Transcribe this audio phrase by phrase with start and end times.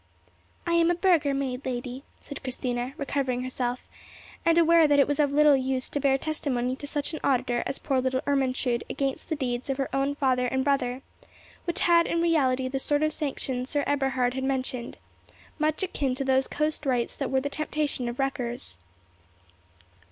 [0.65, 3.87] "I am a burgher maid, lady," said Christina, recovering herself,
[4.43, 7.61] and aware that it was of little use to bear testimony to such an auditor
[7.67, 11.03] as poor little Ermentrude against the deeds of her own father and brother,
[11.65, 14.97] which had in reality the sort of sanction Sir Eberhard had mentioned,
[15.59, 18.79] much akin to those coast rights that were the temptation of wreckers.